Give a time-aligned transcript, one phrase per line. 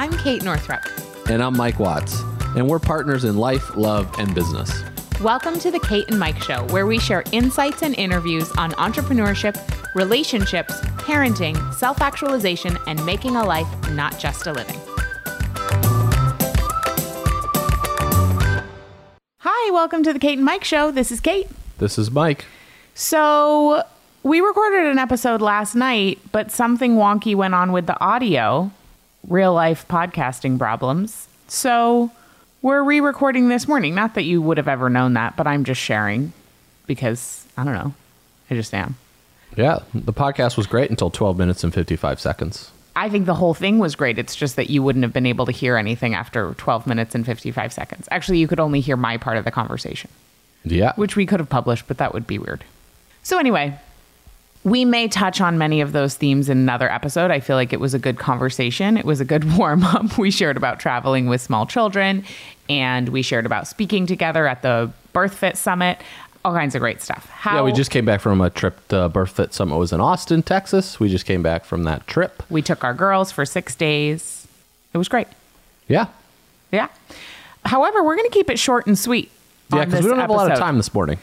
[0.00, 0.80] I'm Kate Northrup.
[1.28, 2.22] And I'm Mike Watts.
[2.56, 4.82] And we're partners in life, love, and business.
[5.20, 9.58] Welcome to the Kate and Mike Show, where we share insights and interviews on entrepreneurship,
[9.94, 14.80] relationships, parenting, self actualization, and making a life, not just a living.
[19.40, 20.90] Hi, welcome to the Kate and Mike Show.
[20.90, 21.46] This is Kate.
[21.76, 22.46] This is Mike.
[22.94, 23.82] So,
[24.22, 28.70] we recorded an episode last night, but something wonky went on with the audio,
[29.26, 31.28] real life podcasting problems.
[31.48, 32.10] So,
[32.62, 33.94] we're re recording this morning.
[33.94, 36.32] Not that you would have ever known that, but I'm just sharing
[36.86, 37.94] because I don't know.
[38.50, 38.96] I just am.
[39.56, 42.70] Yeah, the podcast was great until 12 minutes and 55 seconds.
[42.96, 44.18] I think the whole thing was great.
[44.18, 47.24] It's just that you wouldn't have been able to hear anything after 12 minutes and
[47.24, 48.08] 55 seconds.
[48.10, 50.10] Actually, you could only hear my part of the conversation,
[50.64, 50.92] Yeah.
[50.96, 52.64] which we could have published, but that would be weird.
[53.22, 53.78] So, anyway,
[54.64, 57.30] we may touch on many of those themes in another episode.
[57.30, 58.96] I feel like it was a good conversation.
[58.96, 60.18] It was a good warm up.
[60.18, 62.24] We shared about traveling with small children
[62.68, 66.00] and we shared about speaking together at the BirthFit Summit.
[66.44, 67.26] All kinds of great stuff.
[67.28, 69.76] How yeah, we just came back from a trip to BirthFit Summit.
[69.76, 70.98] It was in Austin, Texas.
[70.98, 72.42] We just came back from that trip.
[72.48, 74.46] we took our girls for six days.
[74.92, 75.28] It was great.
[75.88, 76.06] Yeah.
[76.72, 76.88] Yeah.
[77.64, 79.30] However, we're going to keep it short and sweet.
[79.72, 81.18] Yeah, because we don't have a lot of time this morning.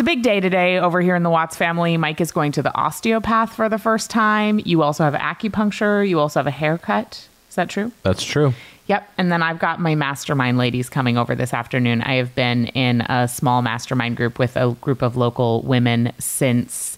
[0.00, 1.98] It's a big day today over here in the Watts family.
[1.98, 4.58] Mike is going to the osteopath for the first time.
[4.64, 6.08] You also have acupuncture.
[6.08, 7.28] You also have a haircut.
[7.50, 7.92] Is that true?
[8.02, 8.54] That's true.
[8.86, 9.06] Yep.
[9.18, 12.00] And then I've got my mastermind ladies coming over this afternoon.
[12.00, 16.96] I have been in a small mastermind group with a group of local women since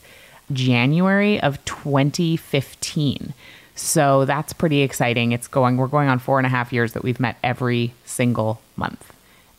[0.52, 3.34] January of 2015.
[3.74, 5.32] So that's pretty exciting.
[5.32, 8.60] It's going, we're going on four and a half years that we've met every single
[8.76, 9.12] month.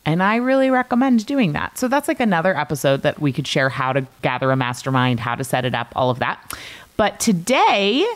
[0.06, 1.78] And I really recommend doing that.
[1.78, 5.34] So that's like another episode that we could share how to gather a mastermind, how
[5.34, 6.52] to set it up, all of that.
[6.96, 8.06] But today,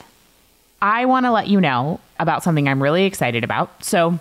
[0.80, 3.84] I want to let you know about something I'm really excited about.
[3.84, 4.19] So,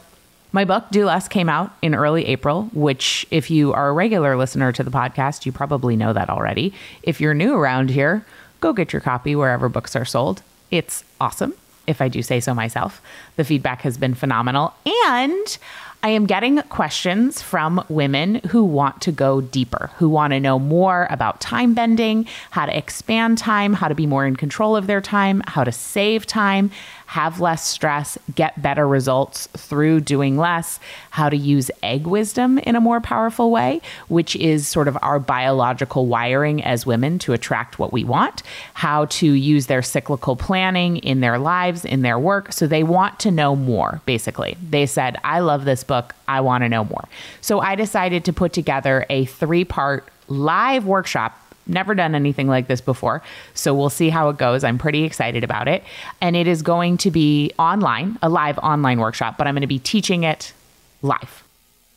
[0.53, 4.37] my book, Do Less, came out in early April, which, if you are a regular
[4.37, 6.73] listener to the podcast, you probably know that already.
[7.03, 8.25] If you're new around here,
[8.61, 10.41] go get your copy wherever books are sold.
[10.71, 11.53] It's awesome,
[11.85, 13.01] if I do say so myself.
[13.35, 14.73] The feedback has been phenomenal.
[14.85, 15.57] And
[16.03, 20.59] I am getting questions from women who want to go deeper, who want to know
[20.59, 24.87] more about time bending, how to expand time, how to be more in control of
[24.87, 26.69] their time, how to save time,
[27.07, 30.79] have less stress, get better results through doing less,
[31.09, 35.17] how to use egg wisdom in a more powerful way, which is sort of our
[35.17, 40.97] biological wiring as women to attract what we want, how to use their cyclical planning
[40.97, 42.51] in their lives, in their work.
[42.51, 44.57] So they want to know more, basically.
[44.69, 46.13] They said, I love this book.
[46.27, 47.07] I want to know more.
[47.39, 52.67] So I decided to put together a three part live workshop Never done anything like
[52.67, 53.21] this before.
[53.53, 54.63] So we'll see how it goes.
[54.63, 55.83] I'm pretty excited about it.
[56.21, 59.67] And it is going to be online, a live online workshop, but I'm going to
[59.67, 60.53] be teaching it
[61.01, 61.43] live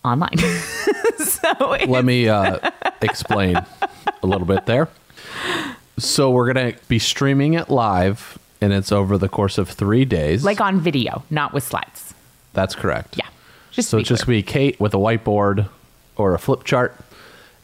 [0.05, 0.37] online.
[1.19, 2.59] so Let me uh,
[3.03, 4.89] explain a little bit there.
[5.99, 10.07] So, we're going to be streaming it live, and it's over the course of three
[10.07, 10.43] days.
[10.45, 12.15] like on video, not with slides.
[12.55, 13.19] That's correct.
[13.19, 13.27] Yeah.
[13.71, 15.69] Just So to be it's just be Kate with a whiteboard
[16.17, 16.97] or a flip chart.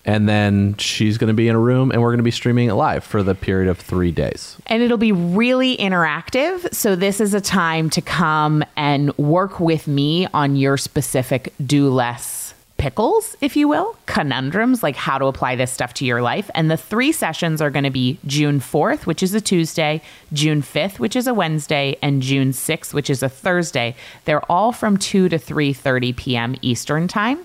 [0.06, 2.68] And then she's going to be in a room and we're going to be streaming
[2.68, 4.56] it live for the period of three days.
[4.66, 6.72] And it'll be really interactive.
[6.72, 11.90] So, this is a time to come and work with me on your specific do
[11.90, 12.45] less
[12.86, 16.48] pickles, if you will, conundrums, like how to apply this stuff to your life.
[16.54, 20.00] And the three sessions are going to be June 4th, which is a Tuesday,
[20.32, 23.96] June 5th, which is a Wednesday, and June 6th, which is a Thursday.
[24.24, 26.54] They're all from 2 to 3:30 p.m.
[26.62, 27.44] Eastern Time.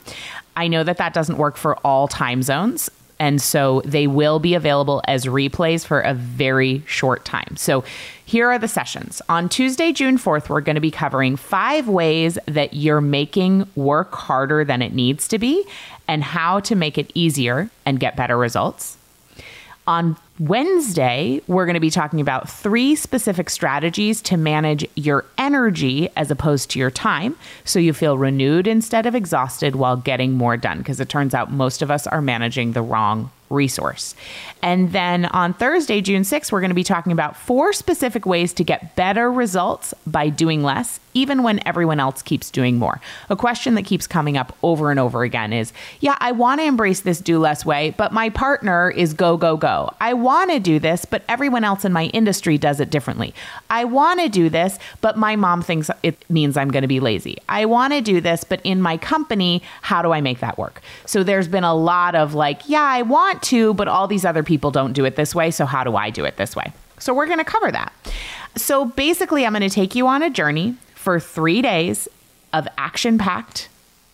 [0.56, 2.92] I know that that doesn't work for all time zones.
[3.22, 7.56] And so they will be available as replays for a very short time.
[7.56, 7.84] So
[8.26, 9.22] here are the sessions.
[9.30, 14.16] On Tuesday, June 4th, we're going to be covering five ways that you're making work
[14.16, 15.64] harder than it needs to be
[16.08, 18.98] and how to make it easier and get better results.
[19.86, 26.10] On Wednesday, we're going to be talking about three specific strategies to manage your energy
[26.18, 30.58] as opposed to your time so you feel renewed instead of exhausted while getting more
[30.58, 30.80] done.
[30.80, 34.16] Because it turns out most of us are managing the wrong resource.
[34.64, 38.52] And then on Thursday, June 6th, we're going to be talking about four specific ways
[38.54, 43.02] to get better results by doing less, even when everyone else keeps doing more.
[43.30, 46.66] A question that keeps coming up over and over again is Yeah, I want to
[46.66, 49.94] embrace this do less way, but my partner is go, go, go.
[50.00, 53.34] I want to do this, but everyone else in my industry does it differently.
[53.70, 57.00] I want to do this, but my mom thinks it means I'm going to be
[57.00, 57.38] lazy.
[57.50, 60.82] I want to do this, but in my company, how do I make that work?
[61.06, 64.44] So there's been a lot of like, yeah, I want to, but all these other
[64.44, 65.52] people don't do it this way.
[65.52, 66.74] So how do I do it this way?
[67.00, 67.92] So we're going to cover that.
[68.56, 72.08] So basically, I'm going to take you on a journey for three days
[72.54, 73.70] of action packed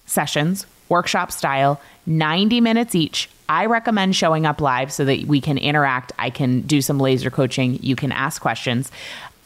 [0.05, 3.29] sessions, workshop style, 90 minutes each.
[3.49, 6.13] I recommend showing up live so that we can interact.
[6.17, 7.77] I can do some laser coaching.
[7.81, 8.89] You can ask questions.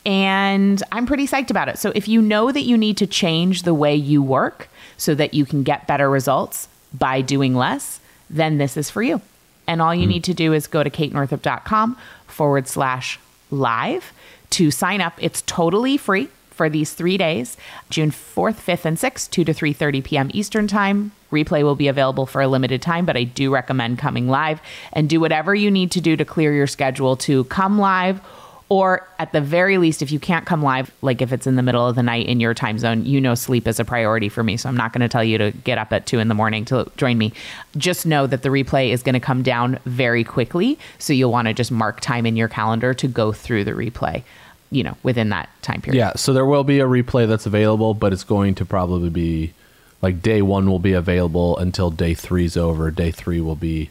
[0.05, 1.79] And I'm pretty psyched about it.
[1.79, 5.33] So if you know that you need to change the way you work so that
[5.33, 7.99] you can get better results by doing less,
[8.29, 9.19] then this is for you.
[9.67, 10.09] And all you hmm.
[10.09, 11.97] need to do is go to katenorthrup.com
[12.27, 14.13] forward slash live
[14.51, 15.13] to sign up.
[15.17, 16.29] It's totally free
[16.61, 17.57] for these three days,
[17.89, 20.29] June 4th, 5th, and 6th, 2 to 3.30 p.m.
[20.31, 21.11] Eastern Time.
[21.31, 24.61] Replay will be available for a limited time, but I do recommend coming live
[24.93, 28.21] and do whatever you need to do to clear your schedule to come live
[28.69, 31.61] or at the very least, if you can't come live, like if it's in the
[31.61, 34.43] middle of the night in your time zone, you know sleep is a priority for
[34.43, 34.55] me.
[34.55, 36.63] So I'm not going to tell you to get up at two in the morning
[36.65, 37.33] to join me.
[37.75, 40.79] Just know that the replay is going to come down very quickly.
[40.99, 44.23] So you'll want to just mark time in your calendar to go through the replay,
[44.71, 45.97] you know, within that time period.
[45.97, 49.53] Yeah, so there will be a replay that's available, but it's going to probably be
[50.01, 52.89] like day one will be available until day three's over.
[52.89, 53.89] Day three will be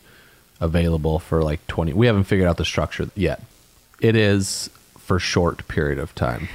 [0.60, 1.92] available for like 20.
[1.92, 3.42] We haven't figured out the structure yet.
[4.00, 6.48] It is for short period of time.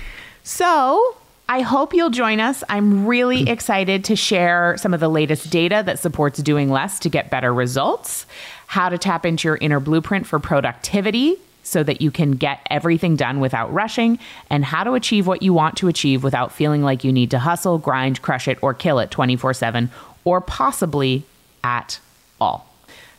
[0.44, 1.16] So
[1.48, 2.63] I hope you'll join us.
[2.68, 7.10] I'm really excited to share some of the latest data that supports doing less to
[7.10, 8.25] get better results,
[8.68, 13.15] how to tap into your inner blueprint for productivity so that you can get everything
[13.15, 14.19] done without rushing,
[14.50, 17.39] and how to achieve what you want to achieve without feeling like you need to
[17.39, 19.89] hustle, grind, crush it, or kill it 24 7,
[20.23, 21.23] or possibly
[21.63, 22.00] at
[22.39, 22.69] all.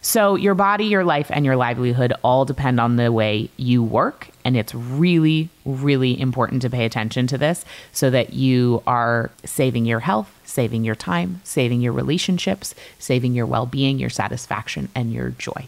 [0.01, 4.29] So, your body, your life, and your livelihood all depend on the way you work.
[4.45, 9.85] And it's really, really important to pay attention to this so that you are saving
[9.85, 15.13] your health, saving your time, saving your relationships, saving your well being, your satisfaction, and
[15.13, 15.67] your joy.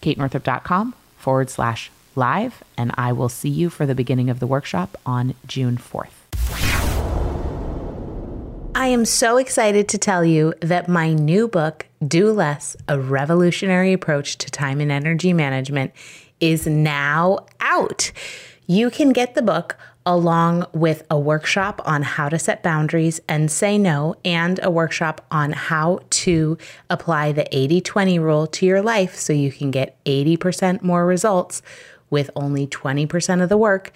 [0.00, 2.62] KateNorthrup.com forward slash live.
[2.76, 6.24] And I will see you for the beginning of the workshop on June 4th.
[8.76, 13.92] I am so excited to tell you that my new book, Do Less A Revolutionary
[13.92, 15.92] Approach to Time and Energy Management,
[16.40, 18.10] is now out.
[18.66, 19.76] You can get the book
[20.06, 25.24] along with a workshop on how to set boundaries and say no, and a workshop
[25.30, 26.58] on how to
[26.90, 31.62] apply the 80 20 rule to your life so you can get 80% more results
[32.14, 33.92] with only 20% of the work,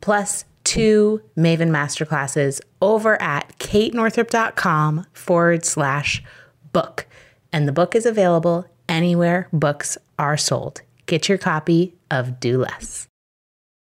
[0.00, 6.22] plus two Maven masterclasses over at katenorthrup.com forward slash
[6.72, 7.06] book.
[7.52, 10.82] And the book is available anywhere books are sold.
[11.06, 13.08] Get your copy of Do Less.